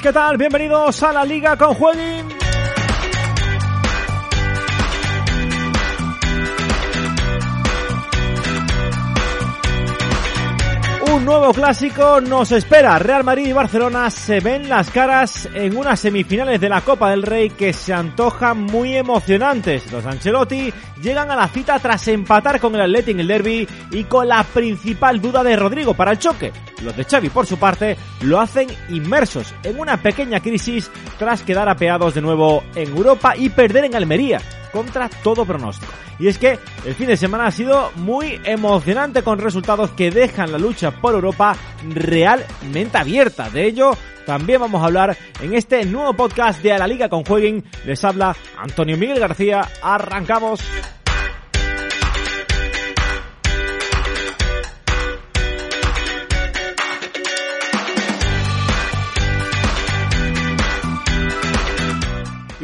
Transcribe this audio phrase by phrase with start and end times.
[0.00, 0.36] ¿qué tal?
[0.36, 2.26] Bienvenidos a la Liga con Jueguin.
[11.12, 12.98] Un nuevo clásico nos espera.
[12.98, 17.22] Real Madrid y Barcelona se ven las caras en unas semifinales de la Copa del
[17.22, 19.90] Rey que se antojan muy emocionantes.
[19.90, 24.04] Los Ancelotti llegan a la cita tras empatar con el Athletic en el derby y
[24.04, 26.52] con la principal duda de Rodrigo para el choque.
[26.82, 31.68] Los de Xavi, por su parte, lo hacen inmersos en una pequeña crisis tras quedar
[31.68, 34.40] apeados de nuevo en Europa y perder en Almería
[34.72, 35.92] contra todo pronóstico.
[36.18, 40.52] Y es que el fin de semana ha sido muy emocionante con resultados que dejan
[40.52, 41.56] la lucha por Europa
[41.88, 43.50] realmente abierta.
[43.50, 43.92] De ello
[44.26, 47.64] también vamos a hablar en este nuevo podcast de A la Liga con Jueguen.
[47.86, 49.66] Les habla Antonio Miguel García.
[49.80, 50.60] Arrancamos.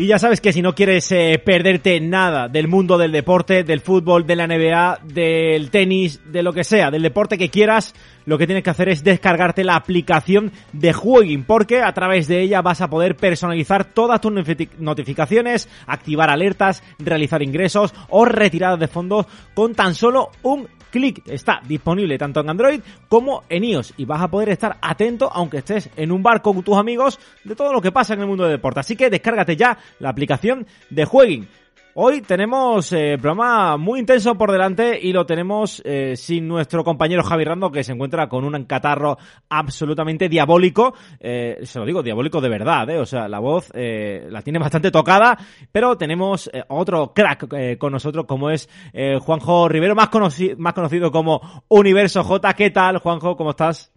[0.04, 3.80] Y ya sabes que si no quieres eh, perderte nada del mundo del deporte, del
[3.80, 7.94] fútbol, de la NBA, del tenis, de lo que sea, del deporte que quieras,
[8.26, 12.42] lo que tienes que hacer es descargarte la aplicación de Jueguin, porque a través de
[12.42, 14.30] ella vas a poder personalizar todas tus
[14.78, 19.24] notificaciones, activar alertas, realizar ingresos o retiradas de fondos
[19.54, 21.22] con tan solo un clic.
[21.26, 25.58] Está disponible tanto en Android como en iOS y vas a poder estar atento aunque
[25.58, 28.44] estés en un bar con tus amigos de todo lo que pasa en el mundo
[28.44, 28.78] del deporte.
[28.78, 31.48] Así que descárgate ya la aplicación de Jueguin.
[31.96, 37.22] Hoy tenemos eh, programa muy intenso por delante y lo tenemos eh, sin nuestro compañero
[37.22, 39.16] Javi Rando que se encuentra con un catarro
[39.48, 40.92] absolutamente diabólico.
[41.20, 42.98] Eh, se lo digo, diabólico de verdad, ¿eh?
[42.98, 45.38] O sea, la voz eh, la tiene bastante tocada,
[45.70, 50.52] pero tenemos eh, otro crack eh, con nosotros como es eh, Juanjo Rivero, más, conoci
[50.58, 52.54] más conocido como Universo J.
[52.54, 53.36] ¿Qué tal, Juanjo?
[53.36, 53.93] ¿Cómo estás?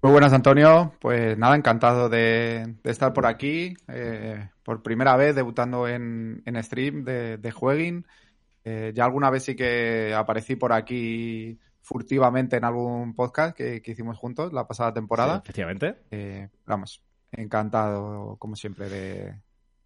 [0.00, 0.92] Muy buenas, Antonio.
[1.00, 3.74] Pues nada, encantado de, de estar por aquí.
[3.88, 8.06] Eh, por primera vez debutando en, en stream de, de Jueguin.
[8.64, 13.92] Eh, ya alguna vez sí que aparecí por aquí furtivamente en algún podcast que, que
[13.92, 15.36] hicimos juntos la pasada temporada.
[15.36, 15.96] Sí, efectivamente.
[16.10, 19.34] Eh, vamos, encantado, como siempre, de,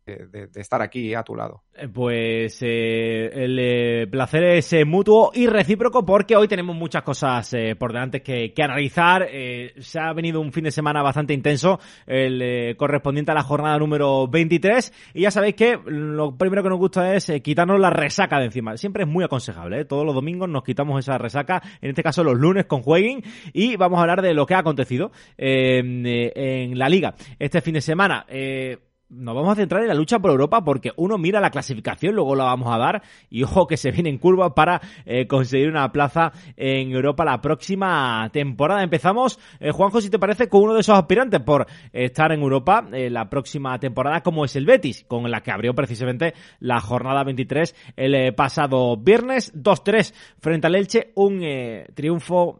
[0.07, 1.63] de, estar aquí a tu lado.
[1.93, 7.53] Pues eh, el eh, placer es eh, mutuo y recíproco porque hoy tenemos muchas cosas
[7.55, 9.27] eh, por delante que, que analizar.
[9.31, 13.43] Eh, se ha venido un fin de semana bastante intenso, el eh, correspondiente a la
[13.43, 17.91] jornada número 23 y ya sabéis que lo primero que nos gusta es quitarnos la
[17.91, 18.77] resaca de encima.
[18.77, 22.39] Siempre es muy aconsejable, todos los domingos nos quitamos esa resaca, en este caso los
[22.39, 27.15] lunes con Jueguin y vamos a hablar de lo que ha acontecido en la liga
[27.39, 28.27] este fin de semana.
[28.29, 28.79] Eh,
[29.13, 32.35] nos vamos a centrar en la lucha por Europa porque uno mira la clasificación, luego
[32.35, 35.93] la vamos a dar y ojo que se viene en curva para eh, conseguir una
[35.93, 38.83] plaza en Europa la próxima temporada.
[38.83, 42.89] Empezamos, eh, Juanjo, si te parece, con uno de esos aspirantes por estar en Europa
[42.93, 47.25] eh, la próxima temporada como es el Betis, con la que abrió precisamente la jornada
[47.25, 52.59] 23 el eh, pasado viernes 2-3 frente al Elche, un eh, triunfo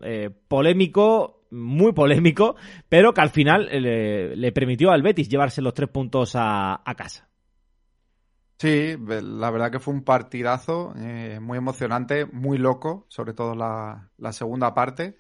[0.49, 2.57] polémico muy polémico,
[2.89, 6.95] pero que al final le, le permitió al Betis llevarse los tres puntos a, a,
[6.95, 7.29] casa.
[8.59, 14.11] Sí, la verdad que fue un partidazo eh, muy emocionante, muy loco, sobre todo la,
[14.19, 15.17] la segunda parte,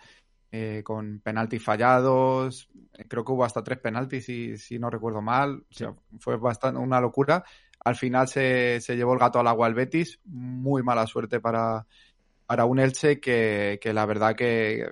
[0.51, 2.71] eh, con penaltis fallados,
[3.09, 5.85] creo que hubo hasta tres penaltis, si, si no recuerdo mal, sí.
[5.85, 7.45] o sea, fue bastante una locura.
[7.85, 11.87] Al final se, se llevó el gato al agua al Betis, muy mala suerte para,
[12.47, 14.87] para un Elche que, que la verdad que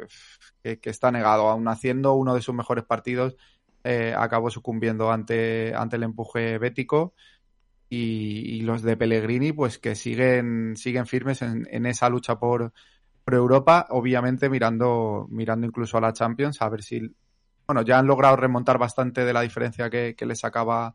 [0.62, 3.37] que, está negado, aún haciendo uno de sus mejores partidos,
[3.84, 7.15] eh, acabó sucumbiendo ante, ante el empuje bético.
[7.88, 12.72] Y, los de Pellegrini, pues que siguen, siguen firmes en, en esa lucha por,
[13.25, 17.00] por, Europa, obviamente mirando, mirando incluso a la Champions, a ver si,
[17.67, 20.94] bueno, ya han logrado remontar bastante de la diferencia que, que le sacaba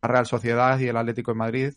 [0.00, 1.74] a Real Sociedad y el Atlético de Madrid.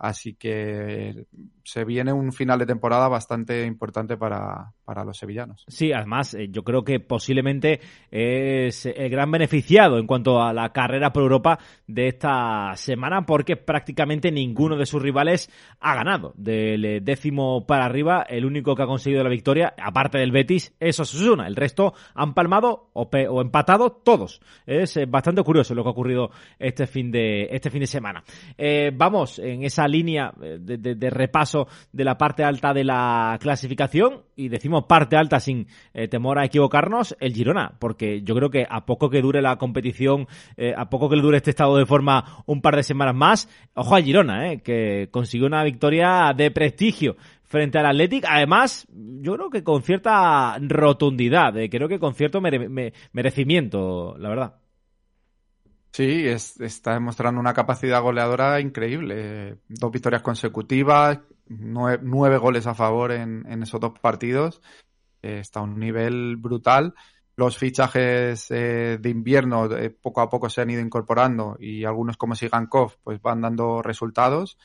[0.00, 1.26] Así que
[1.62, 5.64] se viene un final de temporada bastante importante para, para los sevillanos.
[5.68, 7.78] Sí, además, eh, yo creo que posiblemente
[8.10, 13.54] es el gran beneficiado en cuanto a la carrera por Europa de esta semana, porque
[13.54, 15.48] prácticamente ninguno de sus rivales
[15.78, 16.32] ha ganado.
[16.34, 20.98] Del décimo para arriba, el único que ha conseguido la victoria, aparte del Betis, es
[20.98, 21.46] Osasuna.
[21.46, 24.40] El resto han palmado o, o empatado todos.
[24.66, 28.24] Es eh, bastante curioso lo que ha ocurrido este fin de, este fin de semana.
[28.58, 34.22] Eh, vamos en esa línea de, de, repaso de la parte alta de la clasificación
[34.34, 38.66] y decimos parte alta sin eh, temor a equivocarnos, el Girona, porque yo creo que
[38.68, 42.44] a poco que dure la competición, eh, a poco que dure este estado de forma
[42.46, 47.16] un par de semanas más, ojo al Girona, eh, que consiguió una victoria de prestigio
[47.44, 52.92] frente al Athletic, además, yo creo que con cierta rotundidad, creo que con cierto mere
[53.12, 54.60] merecimiento, la verdad.
[55.92, 59.58] Sí, está demostrando una capacidad goleadora increíble.
[59.68, 61.18] Dos victorias consecutivas,
[61.50, 64.62] nueve, goles a favor en, esos dos partidos.
[65.22, 66.94] Eh, está a un nivel brutal.
[67.36, 72.16] Los fichajes eh, de invierno eh, poco a poco se han ido incorporando y algunos
[72.16, 74.58] como Sigankov pues van dando resultados.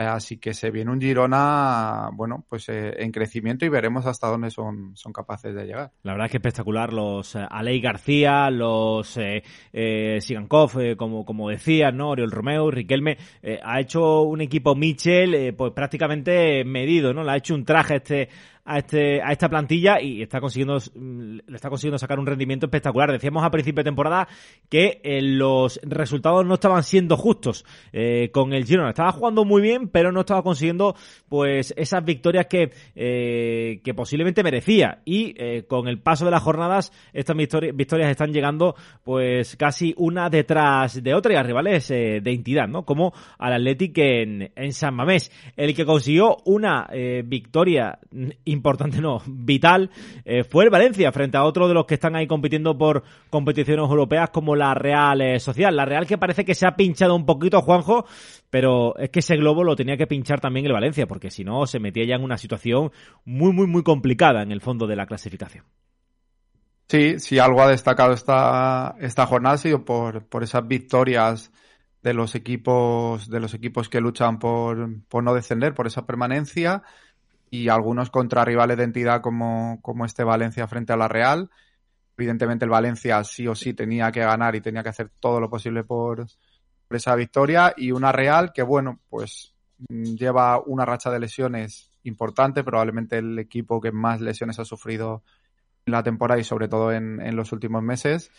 [0.00, 4.28] Eh, así que se viene un Girona, bueno, pues eh, en crecimiento y veremos hasta
[4.28, 5.92] dónde son, son capaces de llegar.
[6.02, 11.90] La verdad es que espectacular los eh, Alei García, los eh, Sigankov, como, como decía,
[11.90, 12.10] ¿no?
[12.10, 13.18] Oriol Romeo, Riquelme,
[13.62, 17.22] ha hecho un equipo Michel, pues prácticamente medido, ¿no?
[17.22, 18.28] Le ha hecho un traje este
[18.64, 22.66] a, este, a esta plantilla y está consiguiendo, mm, le está consiguiendo sacar un rendimiento
[22.66, 23.10] espectacular.
[23.10, 24.28] Decíamos a principio de temporada
[24.68, 28.90] que eh, los resultados no estaban siendo justos eh, con el Girona.
[28.90, 30.94] Estaba jugando muy bien, pero no estaba consiguiendo
[31.28, 35.00] pues esas victorias que, eh, que posiblemente merecía.
[35.04, 35.34] Y
[35.68, 41.14] con el paso de las jornadas, estas victorias, están llegando pues casi una detrás de
[41.14, 42.84] otra y a rivales de entidad, ¿no?
[42.84, 45.32] Como al Athletic en, en San Mamés.
[45.56, 46.88] El que consiguió una
[47.24, 47.98] victoria
[48.44, 48.59] importante
[49.00, 49.90] no, vital,
[50.24, 53.88] eh, fue el Valencia frente a otro de los que están ahí compitiendo por competiciones
[53.88, 55.76] europeas como la Real eh, Social.
[55.76, 58.06] La Real que parece que se ha pinchado un poquito, Juanjo,
[58.50, 61.66] pero es que ese globo lo tenía que pinchar también el Valencia, porque si no
[61.66, 62.90] se metía ya en una situación
[63.24, 65.64] muy, muy, muy complicada en el fondo de la clasificación.
[66.88, 71.52] Sí, sí, algo ha destacado esta, esta jornada ha sido por, por esas victorias
[72.02, 76.82] de los equipos, de los equipos que luchan por, por no descender, por esa permanencia
[77.50, 81.50] y algunos contra rivales de entidad como, como este Valencia frente a la Real.
[82.16, 85.50] Evidentemente el Valencia sí o sí tenía que ganar y tenía que hacer todo lo
[85.50, 86.26] posible por,
[86.90, 87.74] esa victoria.
[87.76, 89.54] Y una Real que bueno, pues
[89.88, 95.22] mm, lleva una racha de lesiones importante, probablemente el equipo que más lesiones ha sufrido
[95.86, 98.30] en la temporada y sobre todo en, en los últimos meses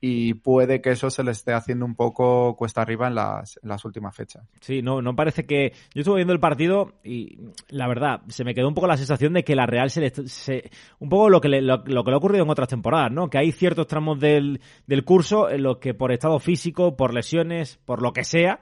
[0.00, 3.84] y puede que eso se le esté haciendo un poco cuesta arriba en las, las
[3.84, 4.46] últimas fechas.
[4.60, 5.72] Sí, no, no parece que...
[5.94, 7.38] Yo estuve viendo el partido y
[7.68, 10.10] la verdad, se me quedó un poco la sensación de que la Real se le...
[10.10, 13.30] Se, un poco lo que, le, lo, que le ha ocurrido en otras temporadas, ¿no?
[13.30, 17.78] Que hay ciertos tramos del, del curso en los que por estado físico, por lesiones,
[17.84, 18.60] por lo que sea,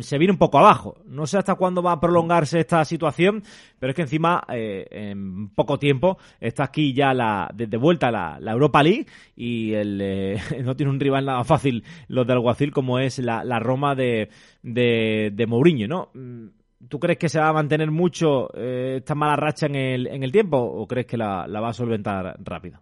[0.00, 0.96] se viene un poco abajo.
[1.06, 3.42] No sé hasta cuándo va a prolongarse esta situación,
[3.78, 8.38] pero es que encima eh, en poco tiempo está aquí ya la de, vuelta la,
[8.40, 9.06] la, Europa League
[9.36, 13.44] y el, eh, no tiene un rival nada fácil los de Alguacil como es la,
[13.44, 14.28] la Roma de,
[14.62, 16.10] de, de Mourinho, ¿no?
[16.14, 16.48] Mm,
[16.88, 20.24] ¿Tú crees que se va a mantener mucho eh, esta mala racha en el, en
[20.24, 22.80] el tiempo o crees que la, la va a solventar rápido?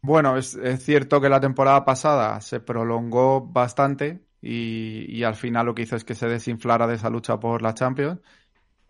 [0.00, 5.82] Bueno, es, cierto que la temporada pasada se prolongó bastante, y, al final lo que
[5.82, 8.20] hizo es que se desinflara de esa lucha por la Champions.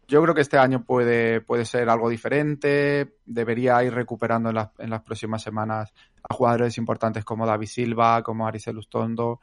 [0.06, 4.90] Yo creo que este año puede, puede ser algo diferente, debería ir recuperando en, en
[4.90, 5.92] las próximas semanas
[6.28, 9.40] a jugadores importantes como David Silva, como Aris Elustondo.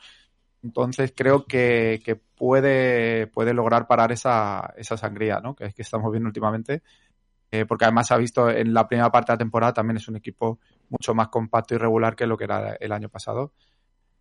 [0.63, 5.56] Entonces creo que, que, puede, puede lograr parar esa, esa sangría ¿no?
[5.56, 6.81] que que estamos viendo últimamente.
[7.51, 10.08] Eh, porque además se ha visto en la primera parte de la temporada también es
[10.08, 10.60] un equipo
[10.90, 13.53] mucho más compacto y regular que lo que era el año pasado.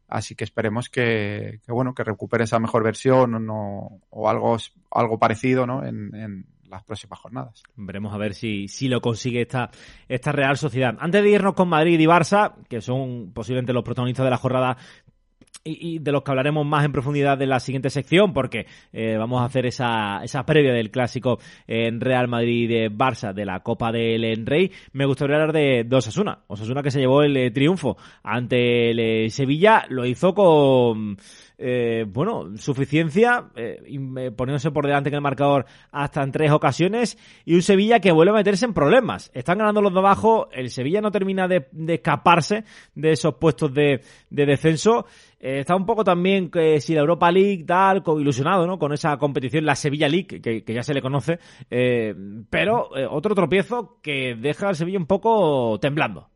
[0.09, 4.57] Así que esperemos que, bueno, que recupere esa mejor versión o, o algo,
[4.91, 5.85] algo parecido ¿no?
[5.85, 7.63] en, en, las próximas jornadas.
[7.77, 9.71] Veremos a ver si, si lo consigue esta,
[10.09, 10.97] esta Real Sociedad.
[10.99, 14.77] Antes de irnos con Madrid y Barça, que son posiblemente los protagonistas de la jornada
[15.65, 19.41] y, de los que hablaremos más en profundidad en la siguiente sección, porque eh, vamos
[19.41, 23.91] a hacer esa, esa previa del clásico en Real Madrid de Barça de la Copa
[23.91, 24.71] del Rey.
[24.93, 26.41] Me gustaría hablar de, de Osasuna.
[26.47, 31.17] Osasuna que se llevó el eh, triunfo ante el eh, Sevilla, lo hizo con
[31.57, 33.81] eh, bueno, suficiencia, eh,
[34.37, 38.33] poniéndose por delante en el marcador hasta en tres ocasiones, y un Sevilla que vuelve
[38.33, 39.31] a meterse en problemas.
[39.35, 44.03] Están ganando los de abajo, el Sevilla no termina de, escaparse de esos puestos de,
[44.31, 45.07] descenso.
[45.45, 48.79] Eh, está un poco también que si la Europa League tal, ilusionado, ¿no?
[48.79, 51.39] Con esa competición, la Sevilla League, que, ya se le conoce,
[52.51, 56.31] pero otro tropiezo que deja al Sevilla un poco temblando.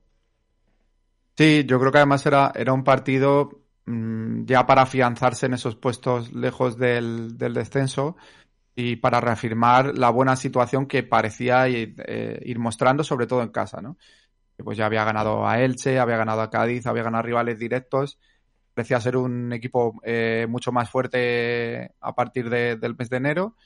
[1.36, 5.74] Sí, yo creo que además era, era un partido Mm, ya para afianzarse en esos
[5.76, 8.16] puestos lejos del, descenso
[8.74, 13.48] y para reafirmar la buena situación que parecía ir, eh, ir, mostrando, sobre todo en
[13.48, 13.96] casa, ¿no?
[14.62, 18.18] Pues ya había ganado a Elche, había ganado a Cádiz, había ganado a rivales directos.
[18.78, 23.56] Parecía ser un equipo eh, mucho más fuerte a partir del mes de enero.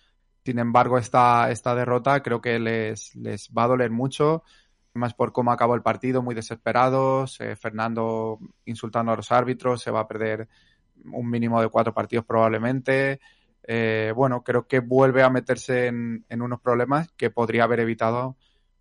[0.43, 4.43] Sin embargo, esta, esta derrota creo que les, les va a doler mucho
[4.95, 9.91] más por cómo acabó el partido, muy desesperados, eh, Fernando insultando a los árbitros, se
[9.91, 10.49] va a perder
[11.05, 13.21] un mínimo de cuatro partidos probablemente.
[13.65, 18.39] Eh, bueno, creo que vuelve a meterse en, unos problemas que podría haber evitado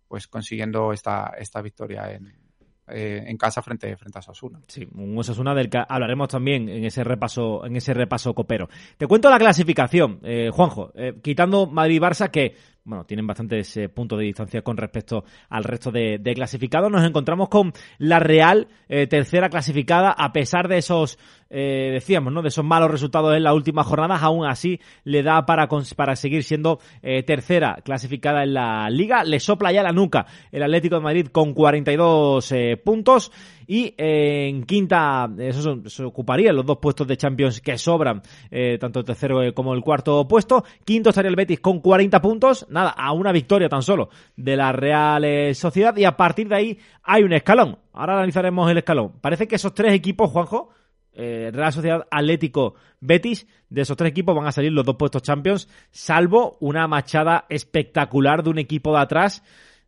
[0.08, 2.41] pues consiguiendo esta, esta victoria en,
[2.88, 4.60] eh, en casa frente, frente a Osasuna.
[4.66, 8.68] Sí, un Osasuna del que hablaremos también en ese repaso, en ese repaso copero.
[8.96, 14.24] Te cuento la clasificación, eh, Juanjo, eh, quitando Madrid-Barça que bueno, tienen bastantes puntos de
[14.24, 16.90] distancia con respecto al resto de, clasificados.
[16.90, 22.42] Nos encontramos con la Real, tercera clasificada, a pesar de esos, decíamos, ¿no?
[22.42, 26.44] De esos malos resultados en las últimas jornadas, aún así le da para, para seguir
[26.44, 26.80] siendo
[27.26, 29.24] tercera clasificada en la Liga.
[29.24, 32.52] Le sopla ya la nuca el Atlético de Madrid con 42
[32.84, 33.30] puntos
[33.66, 38.78] y eh, en quinta eso se ocuparía los dos puestos de Champions que sobran, eh,
[38.78, 40.64] tanto el tercero eh, como el cuarto puesto.
[40.84, 44.72] Quinto estaría el Betis con 40 puntos, nada, a una victoria tan solo de la
[44.72, 47.78] Real Sociedad y a partir de ahí hay un escalón.
[47.92, 49.12] Ahora analizaremos el escalón.
[49.20, 50.70] Parece que esos tres equipos, Juanjo,
[51.14, 55.68] Real Sociedad Atlético Betis, de esos tres equipos van a salir los dos puestos Champions,
[55.90, 59.42] salvo una machada espectacular de un equipo de atrás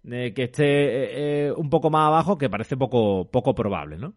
[0.04, 4.12] que esté eh, eh, un poco más abajo, que parece poco, poco probable, ¿no?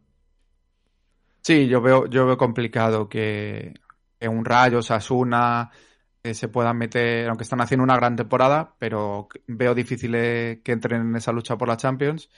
[1.41, 3.74] Sí, yo veo, yo veo complicado que,
[4.19, 5.71] en un Rayo, Sasuna,
[6.29, 11.01] eh, se puedan meter, aunque están haciendo una gran temporada, pero veo difícil que entren
[11.01, 12.29] en esa lucha por la Champions.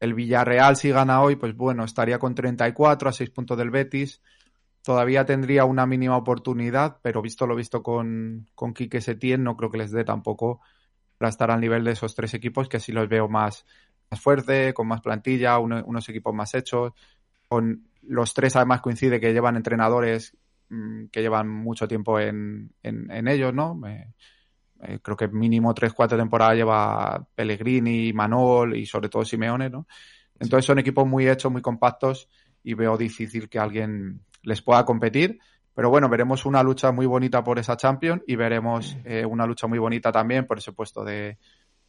[0.00, 4.22] El Villarreal, si gana hoy, pues bueno, estaría con 34 a 6 puntos del Betis.
[4.82, 9.70] Todavía tendría una mínima oportunidad, pero visto lo visto con, con Quique Setién, no creo
[9.70, 10.60] que les dé tampoco
[11.18, 13.66] para estar al nivel de esos tres equipos, que así los veo más,
[14.10, 16.92] más fuerte, con más plantilla, unos equipos más hechos.
[17.48, 20.36] Con los tres además coincide que llevan entrenadores
[20.68, 23.80] mm, que llevan mucho tiempo en, en, ellos, ¿no?
[23.86, 29.86] Eh, creo que mínimo tres, cuatro temporadas lleva Pellegrini, Manol y sobre todo Simeone, ¿no?
[30.38, 32.28] Entonces son equipos muy hechos, muy compactos
[32.62, 35.38] y veo difícil que alguien les pueda competir.
[35.74, 39.66] Pero bueno, veremos una lucha muy bonita por esa Champions y veremos eh, una lucha
[39.66, 41.38] muy bonita también por ese puesto de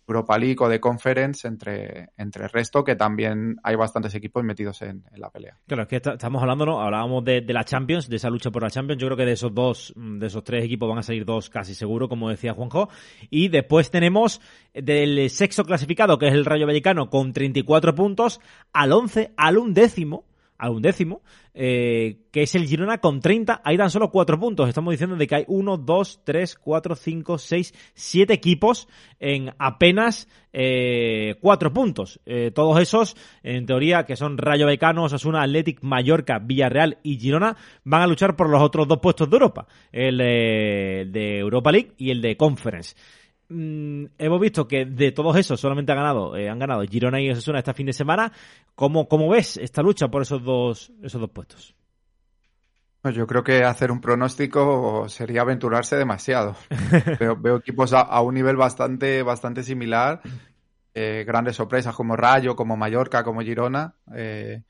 [0.10, 4.82] Europa League o de Conference entre, entre el resto, que también hay bastantes equipos metidos
[4.82, 5.58] en, la pelea.
[5.68, 6.82] Claro, es que estamos hablando, ¿no?
[6.82, 9.02] Hablábamos de, la Champions, de esa lucha por la Champions.
[9.02, 11.76] Yo creo que de esos dos, de esos tres equipos van a salir dos casi
[11.76, 12.90] seguro, como decía Juanjo.
[13.30, 14.42] Y después tenemos
[14.74, 18.40] del sexto clasificado, que es el Rayo Vallecano, con 34 puntos,
[18.74, 20.26] al 11, al undécimo,
[20.60, 21.24] al undécimo,
[21.54, 23.62] eh, que es el Girona con 30.
[23.64, 24.68] Hay tan solo 4 puntos.
[24.68, 28.88] Estamos diciendo de que hay 1, 2, 3, 4, 5, 6, 7 equipos
[29.20, 32.20] en apenas eh, 4 puntos.
[32.26, 37.56] Eh, todos esos, en teoría, que son Rayo Vallecano, Osasuna, Athletic, Mallorca, Villarreal y Girona,
[37.86, 39.66] van a luchar por los otros dos puestos de Europa.
[39.92, 42.96] El de Europa League y el de Conference.
[43.52, 47.32] Mm, hemos visto que de todos esos solamente han ganado, eh, han ganado Girona y
[47.32, 48.32] Osasuna este fin de semana.
[48.76, 51.76] ¿Cómo, ¿Cómo, ves esta lucha por esos dos, esos dos puestos?
[53.02, 56.56] Pues yo creo que hacer un pronóstico sería aventurarse demasiado.
[57.40, 60.22] veo, equipos a, un nivel bastante, bastante similar.
[60.94, 63.96] Eh, grandes sorpresas como Rayo, como Mallorca, como Girona.
[64.14, 64.62] Eh,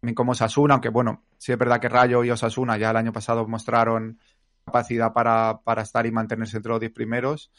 [0.00, 3.12] también como Osasuna, aunque bueno, sí es verdad que Rayo y Osasuna ya el año
[3.12, 4.18] pasado mostraron
[4.64, 7.52] capacidad para, para estar y mantenerse entre los 10 primeros.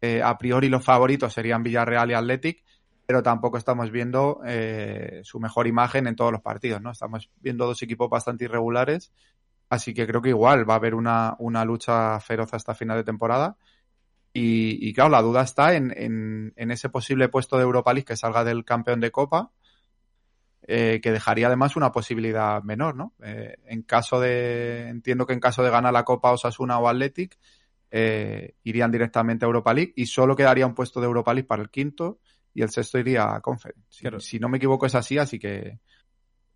[0.00, 2.62] Eh, a priori los favoritos serían Villarreal y Athletic,
[3.06, 6.90] pero tampoco estamos viendo eh, su mejor imagen en todos los partidos, ¿no?
[6.90, 9.12] Estamos viendo dos equipos bastante irregulares,
[9.68, 13.56] así que creo que igual va a haber una, lucha feroz hasta final de temporada.
[14.36, 18.64] Y, claro, la duda está en, ese posible puesto de Europa League que salga del
[18.64, 19.52] campeón de Copa,
[20.66, 23.14] eh, que dejaría además una posibilidad menor, ¿no?
[23.20, 27.38] en caso de, entiendo que en caso de ganar la Copa Osasuna o Athletic,
[27.96, 31.62] eh, irían directamente a Europa League y solo quedaría un puesto de Europa League para
[31.62, 32.18] el quinto
[32.52, 33.80] y el sexto iría a Conference.
[34.18, 35.78] Si, no me equivoco es así, así que...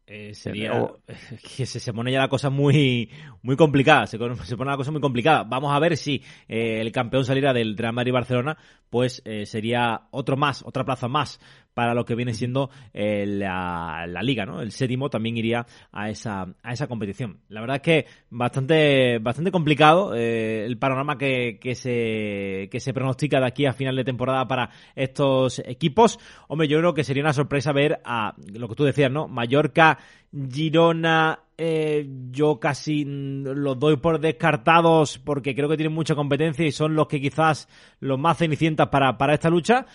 [0.04, 0.73] Eh, sería
[1.57, 3.11] que se, pone ya la cosa muy
[3.42, 7.26] muy complicada se, pone la cosa muy complicada vamos a ver si eh, el campeón
[7.26, 8.57] saliera del Real Madrid Barcelona
[8.88, 11.38] pues sería otro más otra plaza más
[11.78, 14.61] para lo que viene siendo eh, la, liga, ¿no?
[14.61, 17.38] El séptimo también iría a esa, a esa competición.
[17.49, 22.92] La verdad es que bastante, bastante complicado eh, el panorama que, que, se, que se
[22.92, 26.18] pronostica de aquí a final de temporada para estos equipos.
[26.49, 29.28] Hombre, yo creo que sería una sorpresa ver a lo que tú decías, ¿no?
[29.28, 29.99] Mallorca,
[30.32, 36.73] Girona, eh, yo casi los doy por descartados porque creo que tienen mucha competencia y
[36.73, 37.68] son los que quizás
[38.00, 39.87] los más cenicientas para, para esta lucha.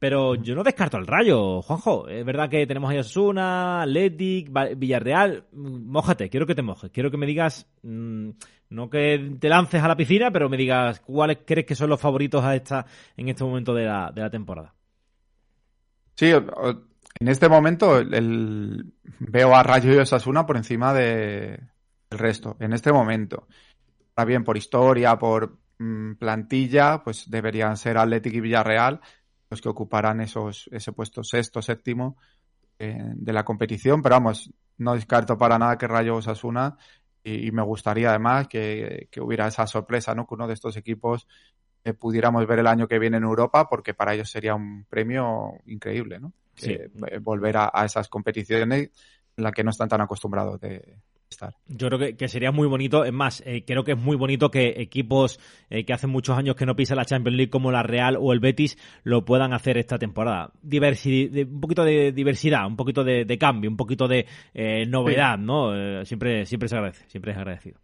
[0.00, 2.08] Pero yo no descarto el Rayo, Juanjo.
[2.08, 5.44] Es verdad que tenemos ahí Osuna, Athletic, Villarreal.
[5.52, 6.90] Mójate, quiero que te mojes.
[6.90, 8.30] Quiero que me digas, mm,
[8.70, 12.00] no que te lances a la piscina, pero me digas cuáles crees que son los
[12.00, 14.72] favoritos a esta, en este momento de la, temporada.
[16.14, 21.60] Sí, en este momento el, veo a Rayo y Osasuna por encima de,
[22.08, 22.56] del resto.
[22.58, 23.48] En este momento.
[24.08, 29.02] Está bien, por historia, por mm, plantilla, pues deberían ser Athletic y Villarreal
[29.50, 32.16] los que ocuparán esos, ese puesto sexto, séptimo.
[32.78, 36.78] de la competición, pero vamos, no descarto para nada que Rayo Osasuna
[37.22, 40.26] y, me gustaría además que, hubiera esa sorpresa, ¿no?
[40.26, 41.26] Que uno de estos equipos
[41.84, 45.52] eh, pudiéramos ver el año que viene en Europa, porque para ellos sería un premio
[45.66, 46.32] increíble, ¿no?
[46.62, 46.90] Eh,
[47.20, 48.90] volver a, a, esas competiciones
[49.36, 50.98] en las que no están tan acostumbrados de,
[51.68, 53.04] yo creo que, sería muy bonito.
[53.04, 55.38] Es más, eh, creo que es muy bonito que equipos
[55.70, 58.32] eh, que hacen muchos años que no pisan la Champions League como la Real o
[58.32, 60.52] el Betis lo puedan hacer esta temporada.
[60.62, 66.04] un poquito de diversidad, un poquito de, cambio, un poquito de eh, novedad, ¿no?
[66.04, 67.78] siempre, siempre se agradece, siempre es agradecido.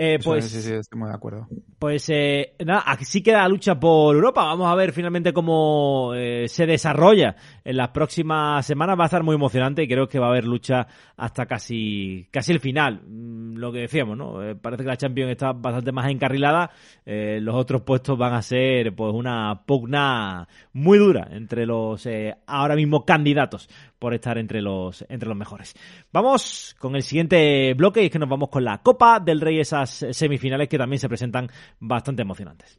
[0.00, 1.48] Eh, pues, sí, sí, estoy muy de acuerdo.
[1.76, 4.44] Pues eh, nada, así queda la lucha por Europa.
[4.44, 8.96] Vamos a ver finalmente cómo eh, se desarrolla en las próximas semanas.
[8.96, 10.86] Va a estar muy emocionante y creo que va a haber lucha
[11.16, 13.02] hasta casi, casi el final.
[13.08, 14.40] Mm, lo que decíamos, ¿no?
[14.40, 16.70] Eh, parece que la Champions está bastante más encarrilada.
[17.04, 22.06] los otros puestos van a ser pues una pugna muy dura entre los
[22.46, 25.74] ahora mismo candidatos por estar entre los, entre los mejores.
[26.12, 29.60] Vamos con el siguiente bloque y es que nos vamos con la Copa del Rey,
[29.60, 31.48] esas semifinales que también se presentan
[31.80, 32.78] bastante emocionantes.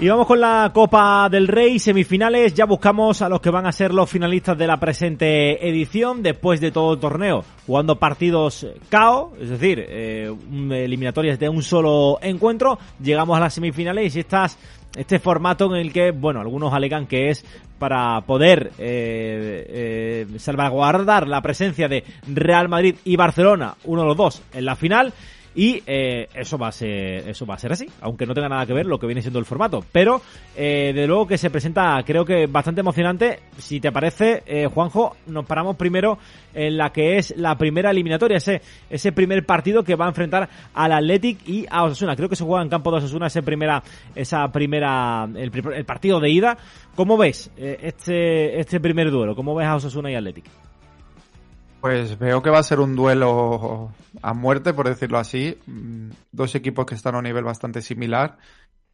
[0.00, 2.54] Y vamos con la Copa del Rey, semifinales.
[2.54, 6.60] Ya buscamos a los que van a ser los finalistas de la presente edición después
[6.60, 10.32] de todo el torneo, jugando partidos KO, es decir, eh,
[10.70, 12.78] eliminatorias de un solo encuentro.
[13.02, 14.56] Llegamos a las semifinales y estas
[14.96, 17.44] este formato en el que, bueno, algunos alegan que es
[17.80, 24.16] para poder eh, eh, salvaguardar la presencia de Real Madrid y Barcelona, uno de los
[24.16, 25.12] dos, en la final
[25.58, 28.64] y eh, eso va a ser eso va a ser así, aunque no tenga nada
[28.64, 29.84] que ver lo que viene siendo el formato.
[29.90, 30.22] Pero
[30.56, 33.40] eh, de luego que se presenta, creo que bastante emocionante.
[33.58, 36.16] Si te parece, eh, Juanjo, nos paramos primero
[36.54, 40.48] en la que es la primera eliminatoria, ese ese primer partido que va a enfrentar
[40.74, 42.14] al Athletic y a Osasuna.
[42.14, 43.82] Creo que se juega en campo de Osasuna ese primera
[44.14, 45.50] esa primera el,
[45.84, 46.56] partido de ida.
[46.94, 49.34] ¿Cómo ves este este primer duelo?
[49.34, 50.67] ¿Cómo ves a Osasuna y Athletic?
[51.80, 55.56] Pues veo que va a ser un duelo a muerte, por decirlo así.
[55.66, 58.36] Mm, dos equipos que están a un nivel bastante similar.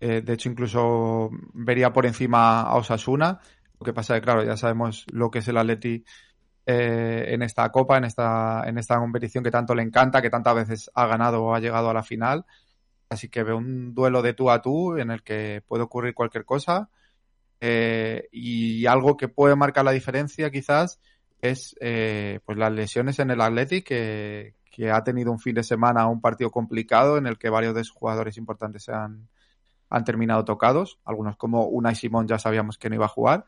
[0.01, 3.40] Eh, de hecho, incluso vería por encima a Osasuna.
[3.81, 6.05] Lo que pasa es que, claro, ya sabemos lo que es el Atleti
[6.66, 10.55] eh, en esta copa, en esta, en esta competición que tanto le encanta, que tantas
[10.55, 12.44] veces ha ganado o ha llegado a la final.
[13.09, 16.44] Así que veo un duelo de tú a tú en el que puede ocurrir cualquier
[16.44, 16.90] cosa.
[17.61, 21.01] Eh, y algo que puede marcar la diferencia, quizás,
[21.45, 24.55] es eh, pues las lesiones en el Athletic que,
[24.93, 27.95] ha tenido un fin de semana un partido complicado en el que varios de sus
[27.95, 29.29] jugadores importantes se han,
[29.89, 30.99] han terminado tocados.
[31.05, 33.45] Algunos como Unai Simón ya sabíamos que no iba a jugar.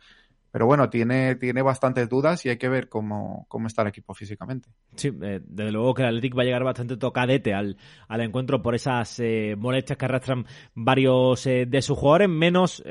[0.56, 4.14] Pero bueno, tiene, tiene bastantes dudas y hay que ver cómo, cómo está el equipo
[4.14, 4.70] físicamente.
[4.94, 7.76] Sí, eh, desde luego que el Athletic va a llegar bastante tocadete al,
[8.08, 12.30] al encuentro por esas eh, molestias que arrastran varios eh, de sus jugadores.
[12.30, 12.82] Menos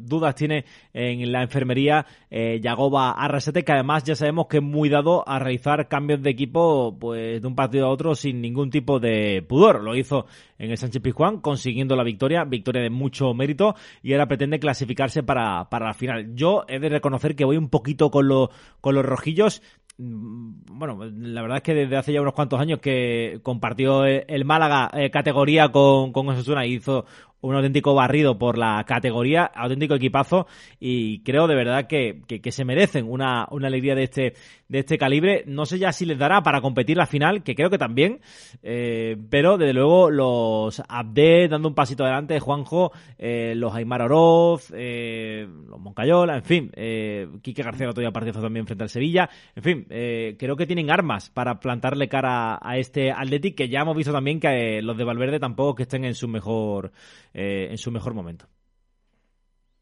[0.00, 5.22] dudas tiene en la enfermería Yagoba Arrasete, que además ya sabemos que es muy dado
[5.28, 9.44] a realizar cambios de equipo pues de un partido a otro sin ningún tipo de
[9.46, 9.84] pudor.
[9.84, 10.26] Lo hizo
[10.58, 15.22] en el Sánchez Pizjuán, consiguiendo la victoria, victoria de mucho mérito, y ahora pretende clasificarse
[15.22, 16.34] para, para la final.
[16.34, 19.62] Yo he de reconocer que voy un poquito con, lo, con los rojillos.
[19.98, 24.44] Mm, bueno, la verdad es que desde hace ya unos cuantos años que compartió el
[24.44, 27.06] Málaga eh, categoría con, con Osasuna y hizo
[27.40, 30.46] un auténtico barrido por la categoría, auténtico equipazo
[30.80, 34.34] y creo de verdad que, que, se merecen una, una, alegría de este,
[34.68, 35.44] de este calibre.
[35.46, 38.20] No sé ya si les dará para competir la final, que creo que también,
[38.62, 44.72] eh, pero desde luego los Abde dando un pasito adelante, Juanjo, eh, los Aymar Oroz,
[44.74, 49.28] eh, los Moncayola, en fin, eh, Quique García otro día partido también frente al Sevilla,
[49.54, 53.80] en fin, eh, creo que tienen armas para plantarle cara a este Athletic que ya
[53.80, 56.92] hemos visto también que los de Valverde tampoco que estén en su mejor
[57.38, 58.48] eh, en su mejor momento.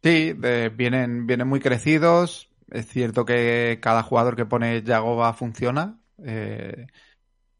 [0.02, 2.50] Sí, vienen, vienen muy crecidos.
[2.68, 6.00] Es cierto que cada jugador que pone Yagoba funciona.
[6.18, 6.86] Eh,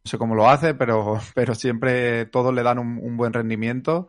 [0.04, 4.08] no sé cómo lo hace, pero, pero siempre todos le dan un, buen rendimiento.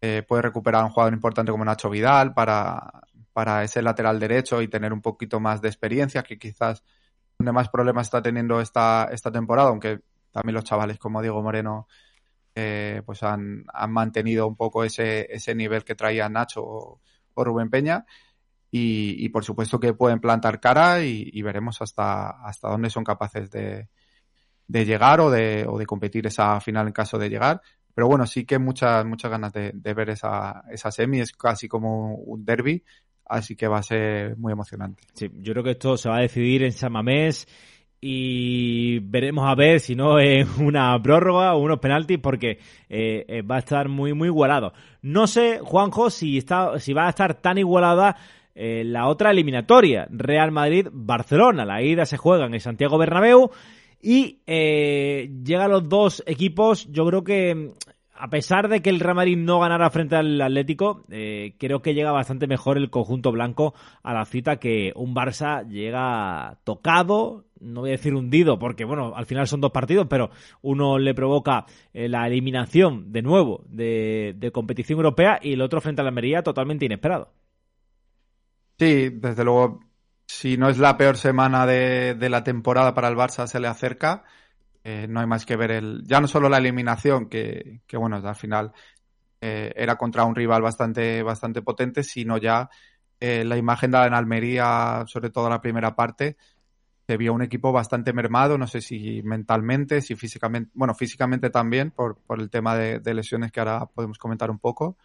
[0.00, 3.02] Eh, puede recuperar a un jugador importante como Nacho Vidal para,
[3.32, 6.84] para ese lateral derecho y tener un poquito más de experiencia, que quizás
[7.36, 9.98] donde más problemas está teniendo esta, esta temporada, aunque
[10.30, 11.88] también los chavales como Diego Moreno
[12.60, 17.00] eh, pues han, mantenido un poco ese, ese nivel que traía Nacho o,
[17.36, 18.04] Rubén Peña.
[18.70, 23.88] Y, por supuesto que pueden plantar cara y, veremos hasta, hasta dónde son capaces de,
[24.66, 27.62] llegar o de, o de competir esa final en caso de llegar.
[27.94, 32.16] pero bueno, sí que muchas, muchas ganas de, ver esa, esa semi, es casi como
[32.16, 32.82] un derby,
[33.26, 35.04] así que va a ser muy emocionante.
[35.14, 37.46] Sí, yo creo que esto se va a decidir en San Mamés
[38.00, 42.58] y veremos a ver si no es una prórroga o unos penaltis porque
[42.88, 44.72] eh, eh, va a estar muy muy igualado.
[45.02, 48.16] No sé, Juanjo, si está si va a estar tan igualada
[48.54, 51.64] eh, la otra eliminatoria, Real Madrid-Barcelona.
[51.64, 53.50] La ida se juega en el Santiago Bernabéu
[54.00, 57.72] y llegan los dos equipos, yo creo que
[58.18, 61.94] a pesar de que el Real Madrid no ganara frente al Atlético, eh, creo que
[61.94, 67.80] llega bastante mejor el conjunto blanco a la cita que un Barça llega tocado, no
[67.80, 70.30] voy a decir hundido, porque bueno, al final son dos partidos, pero
[70.62, 76.00] uno le provoca eh, la eliminación de nuevo de, competición europea y el otro frente
[76.00, 77.32] a la Almería totalmente inesperado.
[78.78, 79.80] Sí, desde luego
[80.26, 84.24] si no es la peor semana de, la temporada para el Barça, se le acerca.
[84.84, 86.04] Eh, no hay más que ver el.
[86.06, 88.72] Ya no solo la eliminación, que, bueno, al final
[89.40, 92.68] eh, era contra un rival bastante, bastante potente, sino ya
[93.20, 96.36] eh, la imagen de la Almería, sobre todo la primera parte,
[97.06, 101.90] se vio un equipo bastante mermado, no sé si mentalmente, si físicamente, bueno, físicamente también,
[101.90, 104.96] por, por el tema de, de lesiones que ahora podemos comentar un poco.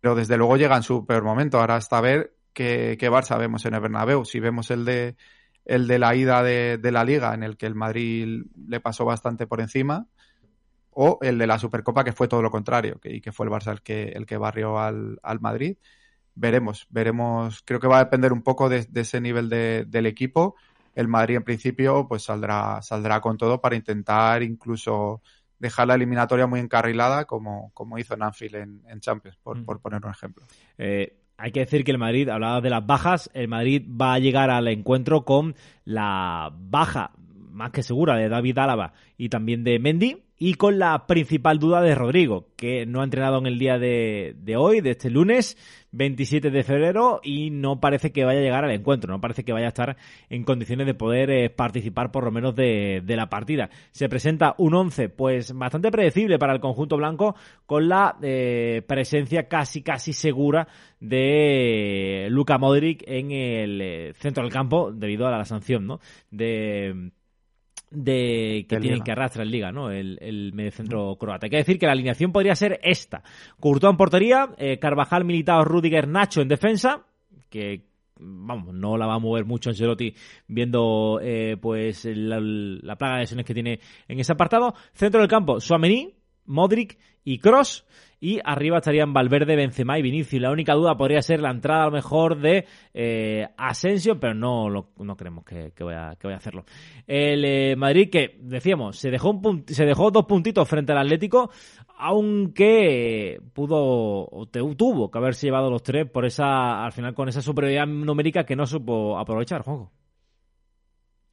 [0.00, 1.58] Pero desde luego llega en su peor momento.
[1.58, 4.24] Ahora hasta ver que, Barça vemos en el Bernabéu.
[4.24, 5.16] Si vemos el de,
[5.66, 9.46] el de la ida de, la Liga, en el que el Madrid le pasó bastante
[9.46, 10.06] por encima,
[10.90, 13.52] o el de la Supercopa, que fue todo lo contrario, que, y que fue el
[13.52, 15.76] Barça el que, el que barrió al, Madrid.
[16.34, 17.62] Veremos, veremos.
[17.64, 20.54] Creo que va a depender un poco de, ese nivel del equipo.
[20.94, 25.20] El Madrid, en principio, pues saldrá, saldrá con todo para intentar incluso
[25.58, 29.64] dejar la eliminatoria muy encarrilada, como, como hizo Nanfield en, en Champions, por, mm.
[29.64, 30.46] por poner un ejemplo.
[30.78, 34.18] Eh, hay que decir que el Madrid, hablaba de las bajas, el Madrid va a
[34.18, 37.12] llegar al encuentro con la baja
[37.50, 41.80] más que segura de David Álava y también de Mendy y con la principal duda
[41.80, 45.56] de Rodrigo, que no ha entrenado en el día de, de, hoy, de este lunes
[45.92, 49.52] 27 de febrero, y no parece que vaya a llegar al encuentro, no parece que
[49.52, 49.96] vaya a estar
[50.28, 53.70] en condiciones de poder eh, participar por lo menos de, la partida.
[53.92, 59.48] Se presenta un 11, pues bastante predecible para el conjunto blanco, con la eh, presencia
[59.48, 60.68] casi casi segura
[61.00, 66.00] de Luka Modric en el eh, centro del campo, debido a la sanción, ¿no?
[66.30, 67.10] De
[67.90, 69.90] de que tienen que arrastrar en liga, ¿no?
[69.90, 71.46] El, el mediocentro croata.
[71.46, 73.22] Hay que decir que la alineación podría ser esta.
[73.60, 77.06] Courtois en portería, eh, Carvajal, Militao, Rudiger, Nacho en defensa,
[77.48, 77.86] que
[78.18, 80.14] vamos, no la va a mover mucho Ancelotti
[80.48, 84.74] viendo eh, pues la, la, plaga de lesiones que tiene en ese apartado.
[84.92, 86.15] Centro del campo, Suamení,
[86.46, 87.86] Modric y Cross.
[88.18, 90.40] Y arriba estarían Valverde, Benzema y Vinicius.
[90.40, 94.68] La única duda podría ser la entrada a lo mejor de eh, Asensio, pero no,
[94.70, 96.64] no creemos que, que vaya a hacerlo.
[97.06, 101.50] El eh, Madrid que, decíamos, se dejó, un se dejó dos puntitos frente al Atlético,
[101.98, 107.42] aunque pudo, o tuvo que haberse llevado los tres por esa, al final con esa
[107.42, 109.92] superioridad numérica que no supo aprovechar, Juanjo.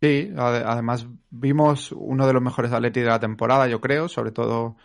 [0.02, 4.76] Sí, además vimos uno de los mejores Atletis de la temporada, yo creo, sobre todo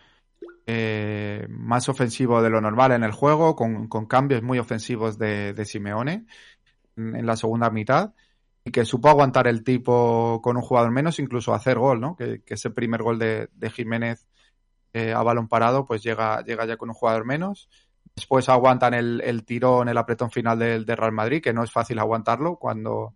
[0.71, 6.27] eh, más ofensivo de lo normal en el juego, con, cambios muy ofensivos de, Simeone
[6.95, 8.13] en, la segunda mitad,
[8.67, 12.17] y que supo aguantar el tipo con un jugador menos, incluso hacer gol, ¿no?
[12.17, 14.29] Que, ese primer gol de, Jiménez
[14.93, 17.71] eh, a balón parado, pues llega, llega ya con un jugador menos.
[18.15, 21.73] Después aguantan el, el tirón, el apretón final del de Real Madrid, que no es
[21.73, 23.15] fácil aguantarlo cuando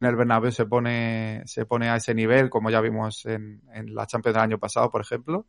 [0.00, 3.62] el Bernabéu se pone, se pone a ese nivel, como ya vimos en
[3.94, 5.46] la Champions del año pasado, por ejemplo.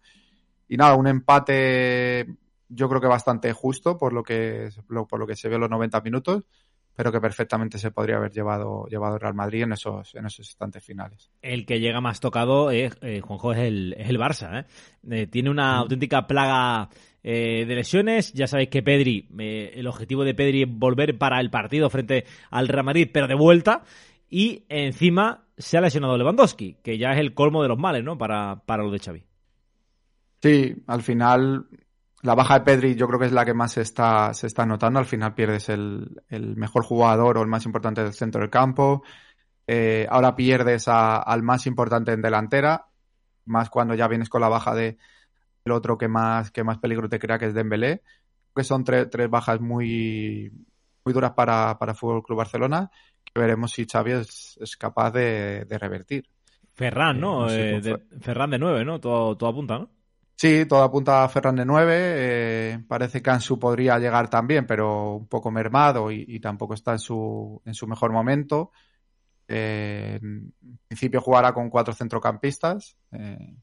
[0.67, 2.28] Y nada, un empate
[2.69, 5.69] yo creo que bastante justo por lo que, por lo que se vio en los
[5.69, 6.43] 90 minutos,
[6.95, 10.84] pero que perfectamente se podría haber llevado, llevado Real Madrid en esos, en esos instantes
[10.84, 11.30] finales.
[11.41, 14.62] El que llega más tocado, es, eh, Juanjo, es el, es el Barça.
[14.62, 14.65] ¿eh?
[15.12, 16.89] eh tiene una auténtica plaga
[17.21, 18.34] eh, de lesiones.
[18.34, 22.67] Ya sabéis que Pedri, el objetivo de Pedri es volver para el partido frente al
[22.69, 23.84] Real Madrid, pero de vuelta.
[24.30, 28.17] Y encima se ha lesionado Lewandowski, que ya es el colmo de los males, ¿no?
[28.17, 29.23] Para, para los de Xavi.
[30.41, 31.67] Sí, al final
[32.21, 34.65] la baja de Pedri yo creo que es la que más se está, se está
[34.65, 35.00] notando.
[35.00, 39.04] Al final pierdes el, el mejor jugador o el más importante del centro del campo.
[39.67, 42.88] Eh, ahora pierdes al más importante en delantera,
[43.45, 44.98] más cuando ya vienes con la baja de
[45.65, 48.02] el otro que más, que más peligro te crea, que es Dembélé.
[48.56, 50.52] Que son tres bajas muy,
[51.04, 52.89] muy duras para, para Fútbol Club Barcelona.
[53.24, 56.30] Que veremos si Xavi es, capaz de, revertir.
[56.74, 57.50] Ferran, ¿no?
[57.50, 59.00] Eh, de, Ferran de nueve, ¿no?
[59.00, 59.89] Todo, todo apunta, ¿no?
[60.38, 61.93] Sí, todo apunta a Ferran de 9.
[61.95, 67.00] Eh, parece que Ansu podría llegar también, pero un poco mermado y, tampoco está en
[67.00, 68.71] su, en su mejor momento.
[69.48, 70.54] Eh, en
[70.88, 72.98] principio jugará con cuatro centrocampistas.
[73.12, 73.56] Eh,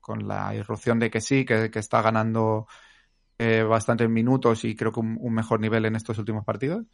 [0.00, 2.66] con, la irrupción de que sí, que, está ganando
[3.38, 6.84] eh, bastantes minutos y creo que un, mejor nivel en estos últimos partidos.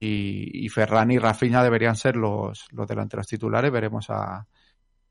[0.00, 3.72] Y, Ferran y Rafinha deberían ser los, los delanteros titulares.
[3.72, 4.46] Veremos a